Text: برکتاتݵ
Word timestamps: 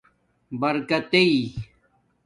برکتاتݵ 0.59 1.33